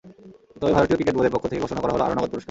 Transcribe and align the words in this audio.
তবে 0.59 0.71
ভারতীয় 0.77 0.97
ক্রিকেট 0.97 1.15
বোর্ডের 1.15 1.33
পক্ষ 1.35 1.45
থেকে 1.49 1.63
ঘোষণা 1.65 1.81
করা 1.81 1.93
হলো 1.93 2.03
আরও 2.05 2.15
নগদ 2.17 2.29
পুরস্কার। 2.31 2.39